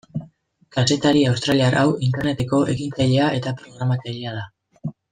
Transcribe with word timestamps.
Kazetari 0.77 1.21
australiar 1.33 1.77
hau 1.83 1.91
Interneteko 2.09 2.63
ekintzailea 2.75 3.31
eta 3.41 3.55
programatzailea 3.63 4.35
da. 4.43 4.93